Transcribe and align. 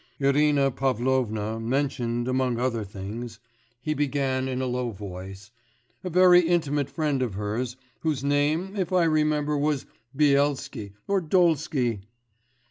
'Irina 0.19 0.71
Pavlovna 0.71 1.59
mentioned 1.59 2.27
among 2.27 2.57
other 2.59 2.83
things,' 2.83 3.37
he 3.83 3.93
began 3.93 4.47
in 4.47 4.59
a 4.59 4.65
low 4.65 4.89
voice, 4.89 5.51
'a 6.03 6.09
very 6.09 6.39
intimate 6.41 6.89
friend 6.89 7.21
of 7.21 7.35
hers, 7.35 7.75
whose 7.99 8.23
name 8.23 8.75
if 8.75 8.91
I 8.91 9.03
remember 9.03 9.55
was 9.55 9.85
Byelsky, 10.17 10.93
or 11.07 11.21
Dolsky.... 11.21 12.01